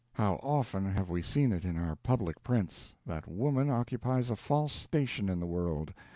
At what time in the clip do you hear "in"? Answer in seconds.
1.63-1.77, 5.29-5.39